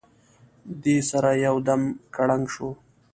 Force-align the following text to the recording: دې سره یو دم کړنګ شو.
دې 0.83 0.97
سره 1.09 1.29
یو 1.45 1.55
دم 1.67 1.81
کړنګ 2.15 2.45
شو. 2.53 2.69